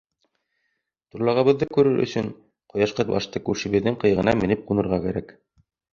[1.15, 2.31] Торлағыбыҙҙы күрер өсөн,
[2.75, 5.37] ҡояшҡа башта күршебеҙҙең ҡыйығына менеп ҡунырға кәрәк.